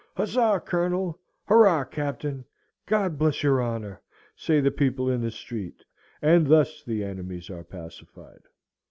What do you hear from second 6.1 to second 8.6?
And thus the enemies are pacified.